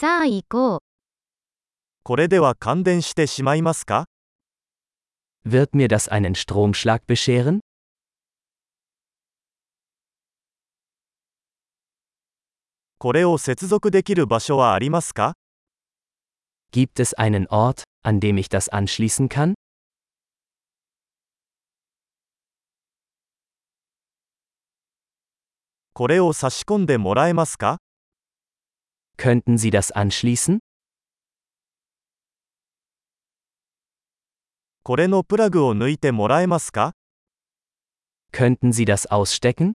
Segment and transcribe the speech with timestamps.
[0.00, 0.78] さあ行こう。
[2.04, 4.06] これでは感電してしまいますか
[5.44, 7.60] Wird mir das einen Stromschlag bescheren?
[12.96, 15.34] これを接続できる場所はありますか
[16.72, 19.52] Gibt es einen Ort, an dem ich das anschließen kann?
[25.92, 27.80] これを差し込んでもらえますか
[29.19, 30.59] Könnten Sie das anschließen?
[34.83, 36.93] これのプラグを抜いてもらえますか
[38.31, 39.73] Könnten Sie das ausstecken?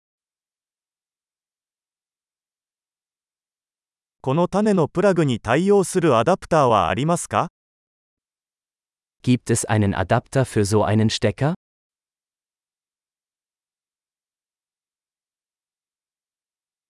[4.22, 7.48] この種のプラグに対応するアダプターはありますか
[9.24, 11.56] Gibt es einen Adapter für so einen Stecker?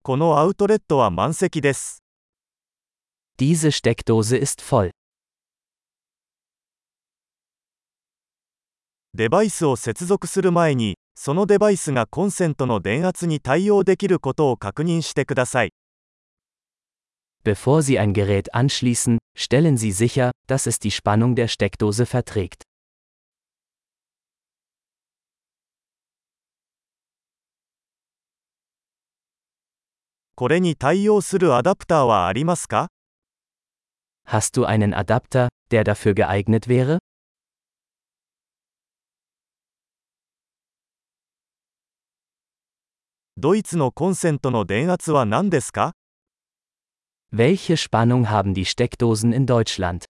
[0.02, 2.03] このアウトレットは満席です。
[3.41, 4.91] Diese Steckdose ist voll.
[9.13, 15.73] デバイスを接続する前に、そのデバイスがコンセントの電圧に対応できることを確認してください。
[17.45, 22.63] Bevor Sie ein Gerät anschließen, stellen Sie sicher, dass es die Spannung der Steckdose verträgt.
[30.37, 32.94] これに対応するアダプターはありますか
[34.32, 37.00] Hast du einen Adapter, der dafür geeignet wäre?
[43.38, 45.94] ドイツのコンセントの電圧は何ですか
[47.34, 50.06] Welche Spannung haben die Steckdosen in Deutschland?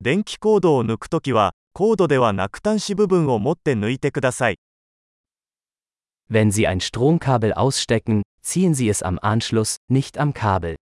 [0.00, 4.58] 電気コードを抜くときは、コードではなく端子部分を持って抜いてください。
[6.33, 10.77] wenn Sie ein Stromkabel ausstecken, ziehen Sie es am Anschluss, nicht am Kabel.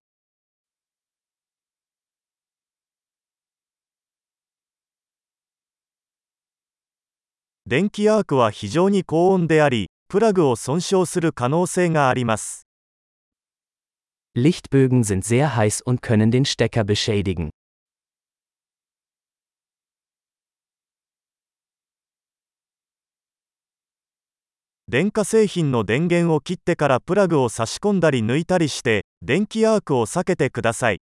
[14.35, 17.49] Lichtbögen sind sehr heiß und können den Stecker beschädigen.
[24.88, 31.00] 電化製品の電源を切ってからプラグを差し込んだり抜いたりして、電気アークを避けてください。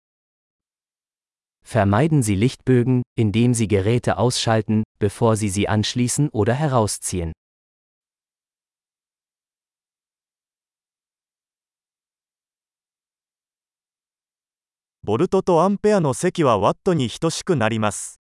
[1.64, 7.34] Vermeiden Sie Lichtbögen, indem Sie Geräte ausschalten, bevor Sie sie anschließen oder herausziehen.
[15.04, 18.20] ボルトとアンペアの積はワットに等しくなります。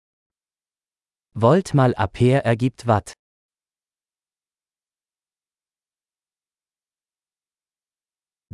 [1.35, 3.20] Volt mal Ampere ergibt Watt.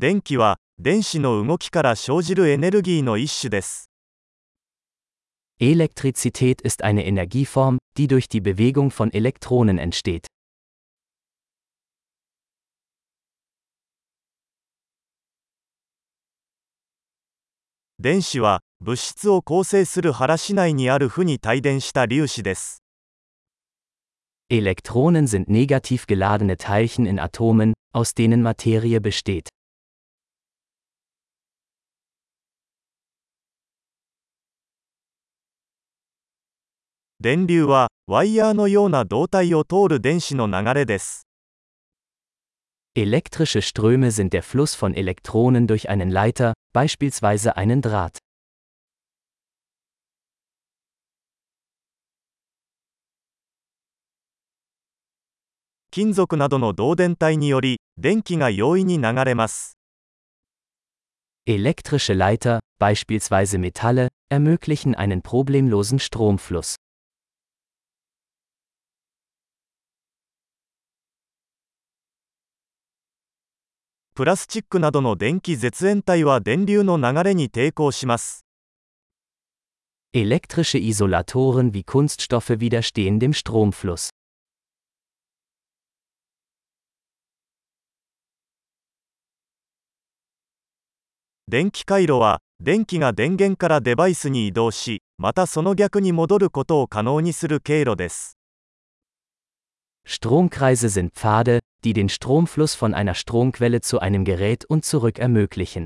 [0.01, 3.91] 電気は、電子の動きから生じるエネルギーの一種です。
[5.59, 10.29] Elektrizität ist eine Energieform, die durch die Bewegung von Elektronen entsteht.
[17.99, 22.85] 電子は、物質を構成する原子内にある負に帯電した粒子です。
[24.49, 29.49] Elektronen sind negativ geladene Teilchen in Atomen, aus denen Materie besteht.
[37.24, 41.26] 電流は、ワイヤーのような導体を通る電子の流れです。
[42.98, 48.18] Elektrische Ströme sind der Fluss von Elektronen durch einen Leiter, beispielsweise einen Draht.
[55.92, 59.78] 金属などの導電体により、電気が容易に流れます。
[61.48, 66.76] Elektrische Leiter, beispielsweise Metalle, ermöglichen einen problemlosen Stromfluss.
[74.19, 78.44] プラスチックなどの電気絶縁体は電流の流れに抵抗します。
[80.12, 84.11] Elektrische Isolatoren wie Kunststoffe widerstehen dem Stromfluss.
[91.47, 98.37] 電気回路は、電気が電源からデバイスに移動し、またその逆に戻ることを可能にする経路です。
[100.05, 105.86] Stromkreise sind Pfade, die den Stromfluss von einer Stromquelle zu einem Gerät und zurück ermöglichen.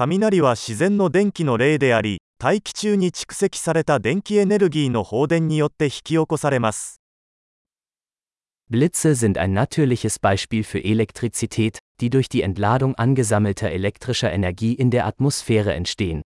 [0.00, 7.00] 雷は自然の電気の例であり、大気中に蓄積された電気エネルギーの放電によって引き起こされます。
[8.70, 14.90] Blitze sind ein natürliches Beispiel für Elektrizität, die durch die Entladung angesammelter elektrischer Energie in
[14.90, 16.22] der Atmosphäre entstehen.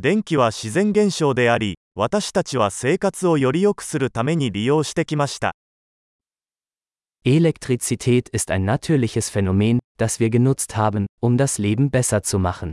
[0.00, 5.52] 電気は自然現象であり、私たちは生活をより良くするために利用してきました。
[7.22, 12.72] Elektrizität ist ein natürliches Phänomen, das wir genutzt haben, um das Leben besser zu machen.